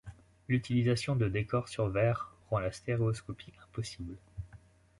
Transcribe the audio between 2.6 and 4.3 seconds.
stéréoscopie impossible.